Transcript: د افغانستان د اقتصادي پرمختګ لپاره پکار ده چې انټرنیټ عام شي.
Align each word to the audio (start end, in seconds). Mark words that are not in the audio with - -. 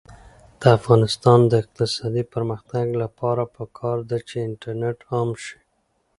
د 0.59 0.63
افغانستان 0.77 1.39
د 1.47 1.53
اقتصادي 1.63 2.23
پرمختګ 2.33 2.85
لپاره 3.03 3.43
پکار 3.55 3.97
ده 4.09 4.17
چې 4.27 4.35
انټرنیټ 4.49 4.97
عام 5.11 5.29
شي. 5.43 5.57